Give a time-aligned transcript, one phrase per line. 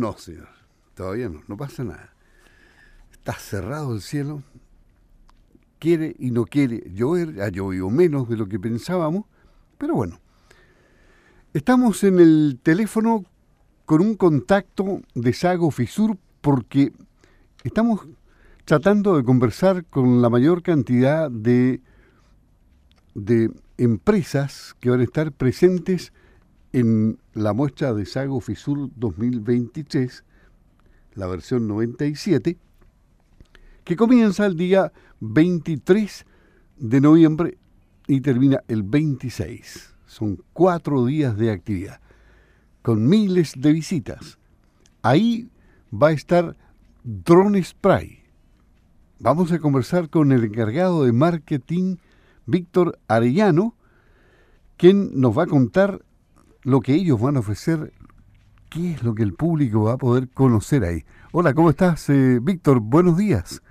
[0.00, 0.48] No, señor.
[0.94, 2.14] Todavía no, no pasa nada.
[3.12, 4.42] Está cerrado el cielo.
[5.78, 7.42] Quiere y no quiere llover.
[7.42, 9.26] Ha llovido menos de lo que pensábamos.
[9.76, 10.18] Pero bueno.
[11.52, 13.26] Estamos en el teléfono
[13.84, 16.94] con un contacto de Sago Fisur porque
[17.62, 18.08] estamos
[18.64, 21.82] tratando de conversar con la mayor cantidad de,
[23.14, 26.14] de empresas que van a estar presentes
[26.72, 30.24] en la muestra de Sago Fisur 2023,
[31.14, 32.56] la versión 97,
[33.84, 36.26] que comienza el día 23
[36.78, 37.58] de noviembre
[38.06, 39.94] y termina el 26.
[40.06, 42.00] Son cuatro días de actividad,
[42.82, 44.38] con miles de visitas.
[45.02, 45.48] Ahí
[45.92, 46.56] va a estar
[47.02, 48.20] Drone Spray.
[49.18, 51.96] Vamos a conversar con el encargado de marketing,
[52.46, 53.74] Víctor Arellano,
[54.76, 56.02] quien nos va a contar
[56.62, 57.92] lo que ellos van a ofrecer,
[58.68, 61.04] qué es lo que el público va a poder conocer ahí.
[61.32, 62.80] Hola, ¿cómo estás, eh, Víctor?
[62.80, 63.62] Buenos días.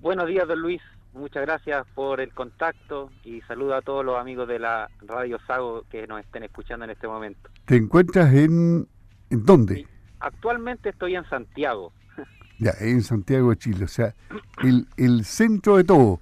[0.00, 0.82] Buenos días, don Luis.
[1.14, 5.84] Muchas gracias por el contacto y saludo a todos los amigos de la Radio Sago
[5.90, 7.50] que nos estén escuchando en este momento.
[7.64, 8.86] ¿Te encuentras en,
[9.30, 9.86] en dónde?
[10.20, 11.92] Actualmente estoy en Santiago.
[12.60, 14.16] Ya, en Santiago de Chile, o sea,
[14.64, 16.18] el, el centro de todo.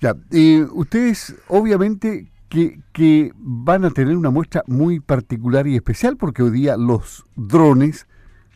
[0.00, 6.42] Ya, eh, ustedes obviamente que, van a tener una muestra muy particular y especial porque
[6.42, 8.06] hoy día los drones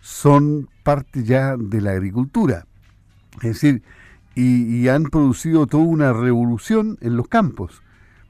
[0.01, 2.67] son parte ya de la agricultura.
[3.36, 3.83] Es decir,
[4.34, 7.83] y, han producido toda una revolución en los campos,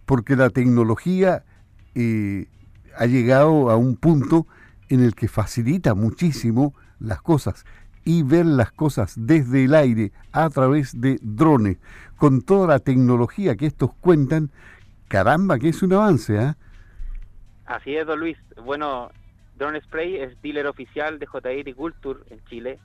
[0.05, 1.45] porque la tecnología
[1.95, 2.47] eh,
[2.97, 4.47] ha llegado a un punto
[4.91, 7.65] en el que facilita muchísimo las cosas
[8.05, 11.79] y ver las cosas desde el aire a través de drones,
[12.17, 14.51] con toda la tecnología que estos cuentan,
[15.15, 16.55] Caramba, que es un avance, ¿eh?
[17.67, 18.37] Así es, don Luis.
[18.65, 19.13] Bueno,
[19.55, 22.81] Drone Spray es dealer oficial de JI Agriculture en Chile.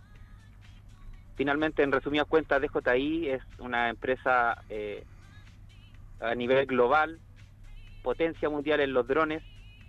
[1.38, 5.04] Finalmente, en resumidas cuentas, DJI es una empresa eh,
[6.20, 7.18] a nivel global,
[8.04, 9.42] potencia mundial en los drones,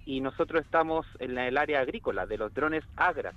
[0.07, 3.35] y nosotros estamos en el área agrícola de los drones Agra.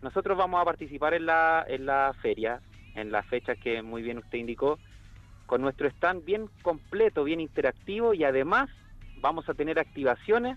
[0.00, 2.62] Nosotros vamos a participar en la, en la feria,
[2.94, 4.78] en las fechas que muy bien usted indicó,
[5.50, 8.70] con nuestro stand bien completo, bien interactivo y además
[9.20, 10.56] vamos a tener activaciones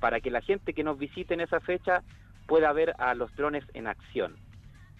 [0.00, 2.02] para que la gente que nos visite en esa fecha
[2.48, 4.34] pueda ver a los drones en acción.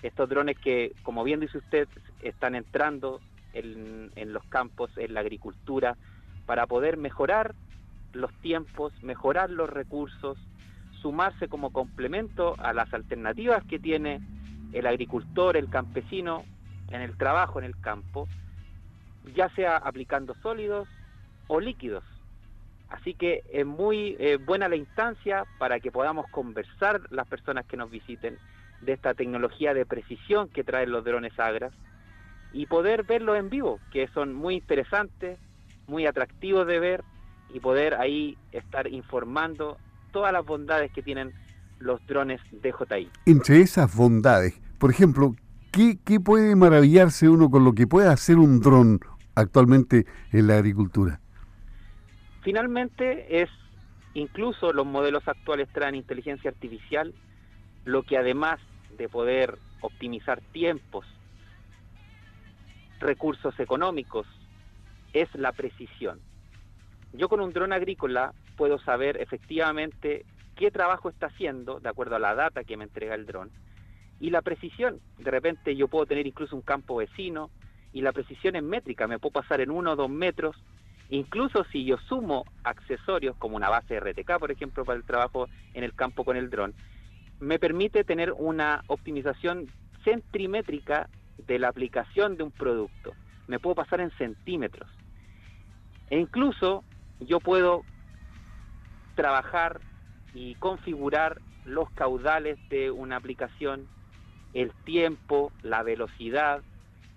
[0.05, 1.89] Estos drones que, como bien dice usted,
[2.23, 3.21] están entrando
[3.53, 5.97] en, en los campos, en la agricultura,
[6.47, 7.57] para poder mejorar
[8.13, 10.39] los tiempos, mejorar los recursos,
[11.03, 14.21] sumarse como complemento a las alternativas que tiene
[14.73, 16.45] el agricultor, el campesino
[16.93, 18.29] en el trabajo en el campo
[19.35, 20.89] ya sea aplicando sólidos
[21.49, 22.05] o líquidos.
[22.89, 27.77] Así que es muy eh, buena la instancia para que podamos conversar las personas que
[27.77, 28.39] nos visiten
[28.83, 31.73] de esta tecnología de precisión que traen los drones Agras
[32.53, 35.39] y poder verlos en vivo, que son muy interesantes,
[35.89, 37.05] muy atractivos de ver
[37.53, 39.79] y poder ahí estar informando
[40.13, 41.33] todas las bondades que tienen
[41.79, 43.11] los drones DJI.
[43.27, 45.35] Entre esas bondades, por ejemplo,
[45.73, 49.01] ¿qué, qué puede maravillarse uno con lo que puede hacer un dron
[49.37, 51.21] actualmente en la agricultura?
[52.43, 53.51] Finalmente es,
[54.15, 57.15] incluso los modelos actuales traen inteligencia artificial,
[57.85, 58.59] lo que además
[58.99, 61.07] de poder optimizar tiempos,
[62.99, 64.27] recursos económicos,
[65.13, 66.19] es la precisión.
[67.13, 70.25] Yo con un dron agrícola puedo saber efectivamente
[70.57, 73.51] qué trabajo está haciendo de acuerdo a la data que me entrega el dron
[74.19, 75.01] y la precisión.
[75.19, 77.51] De repente yo puedo tener incluso un campo vecino
[77.97, 80.55] y la precisión es métrica, me puedo pasar en uno o dos metros,
[81.09, 85.83] incluso si yo sumo accesorios como una base RTK, por ejemplo, para el trabajo en
[85.83, 86.75] el campo con el dron,
[87.41, 89.71] me permite tener una optimización
[90.05, 91.09] centrimétrica
[91.39, 93.15] de la aplicación de un producto.
[93.47, 94.91] Me puedo pasar en centímetros.
[96.11, 96.85] E incluso
[97.21, 97.83] yo puedo
[99.15, 99.81] trabajar
[100.35, 103.89] y configurar los caudales de una aplicación,
[104.53, 106.63] el tiempo, la velocidad,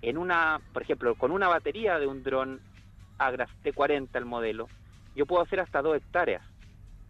[0.01, 2.61] en una, por ejemplo, con una batería de un dron
[3.17, 4.67] Agras T40 el modelo,
[5.15, 6.43] yo puedo hacer hasta 2 hectáreas.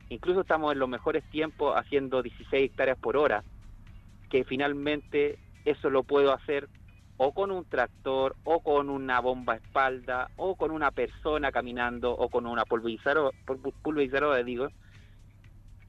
[0.09, 3.43] Incluso estamos en los mejores tiempos haciendo 16 hectáreas por hora,
[4.29, 6.67] que finalmente eso lo puedo hacer
[7.21, 12.29] o con un tractor, o con una bomba espalda, o con una persona caminando, o
[12.29, 13.37] con una pulverizadora,
[13.83, 14.69] pulverizadora digo,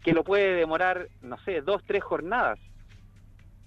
[0.02, 2.58] que lo puede demorar, no sé, dos, tres jornadas.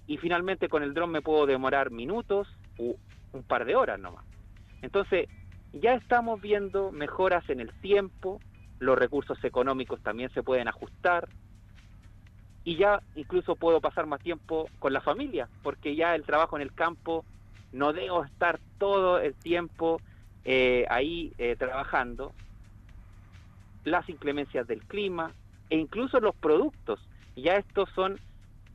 [0.06, 2.46] Y finalmente con el dron me puedo demorar minutos
[2.76, 2.96] u
[3.34, 4.24] un par de horas nomás.
[4.82, 5.28] Entonces,
[5.72, 8.40] ya estamos viendo mejoras en el tiempo,
[8.78, 11.28] los recursos económicos también se pueden ajustar,
[12.64, 16.62] y ya incluso puedo pasar más tiempo con la familia, porque ya el trabajo en
[16.62, 17.24] el campo
[17.72, 20.00] no debo estar todo el tiempo
[20.44, 22.32] eh, ahí eh, trabajando.
[23.84, 25.32] Las inclemencias del clima
[25.68, 27.00] e incluso los productos,
[27.36, 28.18] ya estos son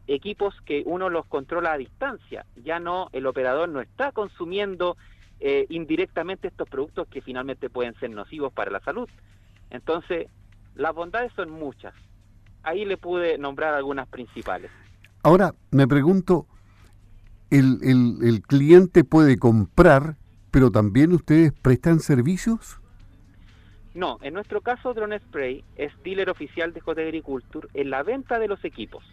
[0.09, 4.97] equipos que uno los controla a distancia, ya no, el operador no está consumiendo
[5.39, 9.07] eh, indirectamente estos productos que finalmente pueden ser nocivos para la salud.
[9.69, 10.27] Entonces,
[10.75, 11.93] las bondades son muchas.
[12.63, 14.71] Ahí le pude nombrar algunas principales.
[15.23, 16.47] Ahora, me pregunto,
[17.49, 20.15] ¿el, el, cliente puede comprar,
[20.51, 22.79] pero también ustedes prestan servicios?
[23.93, 28.39] No, en nuestro caso Drone Spray es dealer oficial de J Agriculture en la venta
[28.39, 29.03] de los equipos.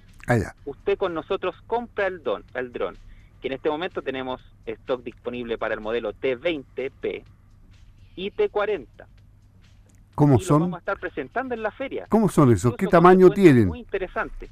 [0.65, 2.97] Usted con nosotros compra el, don, el dron,
[3.41, 7.23] que en este momento tenemos stock disponible para el modelo T20P
[8.17, 8.87] y T40.
[10.15, 10.63] ¿Cómo son?
[10.63, 12.07] vamos a estar presentando en la feria.
[12.09, 12.75] ¿Cómo son esos?
[12.77, 13.69] ¿Qué tamaño tienen?
[13.69, 14.49] Muy interesante.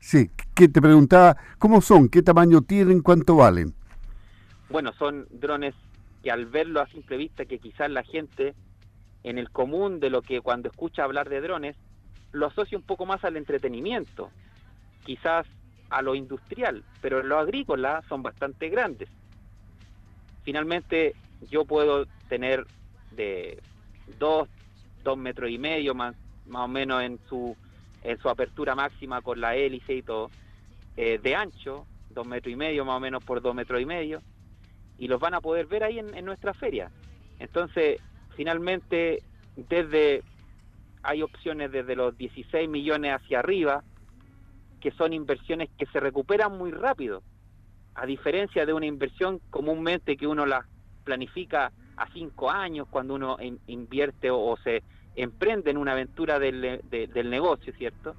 [0.00, 2.08] Sí, que te preguntaba, ¿cómo son?
[2.08, 3.00] ¿Qué tamaño tienen?
[3.00, 3.72] ¿Cuánto valen?
[4.68, 5.74] Bueno, son drones
[6.22, 8.54] que al verlo a simple vista, que quizás la gente
[9.22, 11.76] en el común de lo que cuando escucha hablar de drones,
[12.34, 14.30] lo asocia un poco más al entretenimiento,
[15.04, 15.46] quizás
[15.88, 19.08] a lo industrial, pero en lo agrícola son bastante grandes.
[20.42, 21.14] Finalmente,
[21.48, 22.66] yo puedo tener
[23.12, 23.62] de
[24.18, 24.48] dos,
[25.04, 26.16] dos metros y medio más,
[26.46, 27.56] más o menos en su,
[28.02, 30.30] en su apertura máxima con la hélice y todo,
[30.96, 34.20] eh, de ancho, dos metros y medio más o menos por dos metros y medio,
[34.98, 36.90] y los van a poder ver ahí en nuestra feria.
[37.38, 38.00] Entonces,
[38.36, 39.22] finalmente,
[39.56, 40.22] desde
[41.04, 43.84] hay opciones desde los 16 millones hacia arriba,
[44.80, 47.22] que son inversiones que se recuperan muy rápido,
[47.94, 50.66] a diferencia de una inversión comúnmente que uno la
[51.04, 53.36] planifica a cinco años cuando uno
[53.66, 54.82] invierte o, se
[55.14, 58.16] emprende en una aventura del, del negocio, ¿cierto?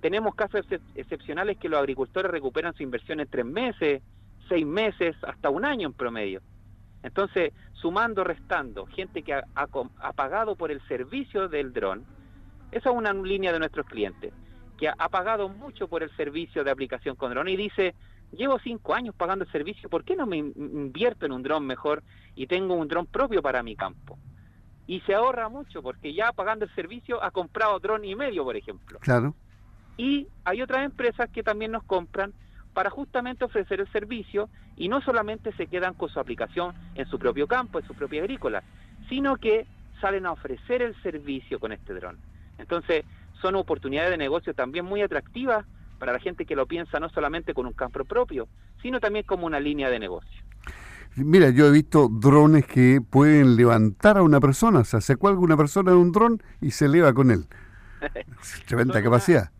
[0.00, 0.64] Tenemos casos
[0.94, 4.02] excepcionales que los agricultores recuperan su inversión en tres meses,
[4.48, 6.40] seis meses, hasta un año en promedio.
[7.04, 9.66] Entonces, sumando, restando, gente que ha,
[10.16, 12.02] pagado por el servicio del dron,
[12.72, 14.32] esa es una línea de nuestros clientes,
[14.78, 17.94] que ha, pagado mucho por el servicio de aplicación con dron y dice,
[18.32, 22.02] llevo cinco años pagando el servicio, ¿por qué no me invierto en un dron mejor
[22.34, 24.18] y tengo un dron propio para mi campo?
[24.86, 28.56] Y se ahorra mucho porque ya pagando el servicio ha comprado dron y medio, por
[28.56, 28.98] ejemplo.
[29.00, 29.34] Claro.
[29.98, 32.32] Y hay otras empresas que también nos compran
[32.74, 37.18] para justamente ofrecer el servicio y no solamente se quedan con su aplicación en su
[37.18, 38.62] propio campo, en su propia agrícola,
[39.08, 39.66] sino que
[40.00, 42.18] salen a ofrecer el servicio con este dron.
[42.58, 43.04] Entonces,
[43.40, 45.64] son oportunidades de negocio también muy atractivas
[45.98, 48.48] para la gente que lo piensa no solamente con un campo propio,
[48.82, 50.42] sino también como una línea de negocio.
[51.16, 55.40] Mira, yo he visto drones que pueden levantar a una persona, o sea, se cuelga
[55.40, 57.46] una persona en un dron y se eleva con él.
[58.66, 59.50] Tremenda capacidad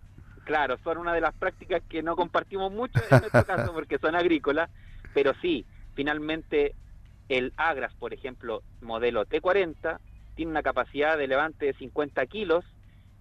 [0.45, 4.15] claro, son una de las prácticas que no compartimos mucho en nuestro caso porque son
[4.15, 4.71] agrícolas,
[5.13, 5.65] pero sí,
[5.95, 6.75] finalmente
[7.29, 9.99] el Agras, por ejemplo, modelo T40,
[10.35, 12.65] tiene una capacidad de levante de 50 kilos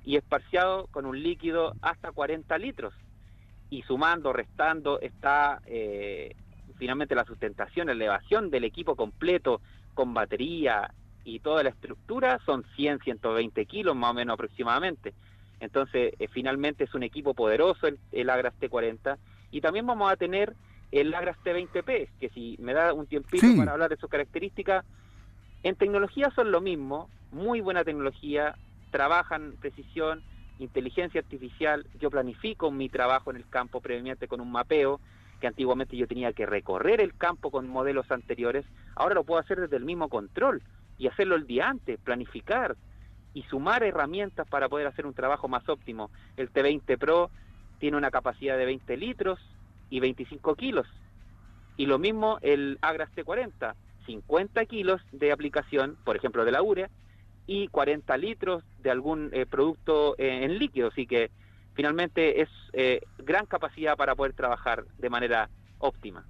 [0.03, 2.93] y esparciado con un líquido hasta 40 litros.
[3.69, 6.35] Y sumando, restando, está eh,
[6.77, 9.61] finalmente la sustentación, la elevación del equipo completo
[9.93, 10.91] con batería
[11.23, 15.13] y toda la estructura son 100, 120 kilos más o menos aproximadamente.
[15.59, 19.17] Entonces, eh, finalmente es un equipo poderoso el, Agras T40
[19.51, 20.53] y también vamos a tener
[20.91, 24.85] el Agras T20P, que si me da un tiempito para hablar de sus características,
[25.63, 28.55] en tecnología son lo mismo, muy buena tecnología,
[28.91, 30.21] trabajan precisión,
[30.59, 34.99] inteligencia artificial, yo planifico mi trabajo en el campo previamente con un mapeo,
[35.39, 39.59] que antiguamente yo tenía que recorrer el campo con modelos anteriores, ahora lo puedo hacer
[39.59, 40.61] desde el mismo control
[40.97, 42.75] y hacerlo el día antes, planificar,
[43.33, 46.11] y sumar herramientas para poder hacer un trabajo más óptimo.
[46.37, 47.29] El T20 Pro
[47.79, 49.39] tiene una capacidad de 20 litros
[49.89, 50.87] y 25 kilos.
[51.77, 53.73] Y lo mismo el Agras T40,
[54.05, 56.89] 50 kilos de aplicación, por ejemplo, de la urea,
[57.47, 60.89] y 40 litros de algún eh, producto eh, en líquido.
[60.89, 61.31] Así que
[61.73, 65.49] finalmente es eh, gran capacidad para poder trabajar de manera
[65.79, 66.25] óptima.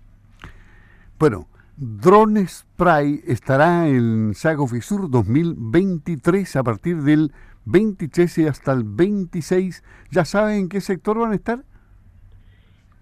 [1.19, 7.31] Bueno, Drone Spray estará en Sago Fisur 2023 a partir del
[7.65, 9.83] 23 y hasta el 26.
[10.11, 11.63] ¿Ya saben en qué sector van a estar?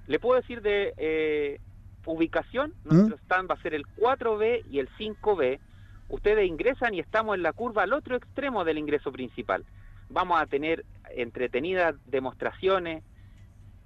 [0.07, 1.59] Le puedo decir de eh,
[2.05, 2.73] ubicación.
[2.85, 2.95] ¿Mm?
[2.95, 5.59] Nuestro stand va a ser el 4B y el 5B.
[6.07, 9.65] Ustedes ingresan y estamos en la curva al otro extremo del ingreso principal.
[10.09, 10.85] Vamos a tener
[11.15, 13.03] entretenidas demostraciones,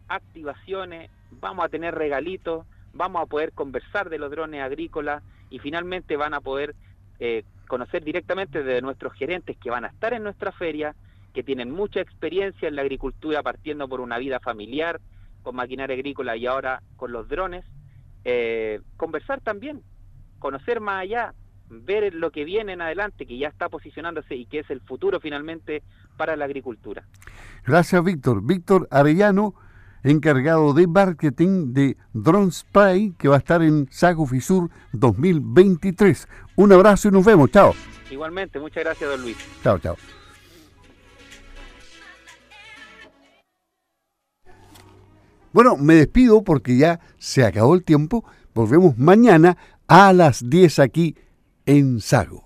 [0.08, 2.66] activaciones, vamos a tener regalitos
[2.96, 6.76] vamos a poder conversar de los drones agrícolas y finalmente van a poder
[7.20, 10.96] eh, conocer directamente de nuestros gerentes que van a estar en nuestra feria
[11.34, 15.02] que tienen mucha experiencia en la agricultura, partiendo por una vida familiar,
[15.44, 17.66] con maquinaria agrícola y ahora con los drones.
[18.24, 19.84] Eh, conversar también,
[20.40, 21.34] conocer más allá,
[21.70, 25.20] ver lo que viene en adelante, que ya está posicionándose y que es el futuro
[25.20, 25.84] finalmente
[26.16, 27.04] para la agricultura.
[27.66, 28.42] Gracias, Víctor.
[28.42, 29.56] Víctor Arellano,
[30.06, 36.28] encargado de marketing de Drone Spray, que va a estar en Sago Fisur 2023.
[36.56, 37.50] Un abrazo y nos vemos.
[37.52, 37.74] Chao.
[38.12, 39.38] Igualmente, muchas gracias, don Luis.
[39.64, 39.98] Chao, chao.
[45.52, 48.24] Bueno, me despido porque ya se acabó el tiempo.
[48.54, 49.58] Volvemos mañana
[49.88, 51.16] a las 10 aquí
[51.66, 52.45] en Sago.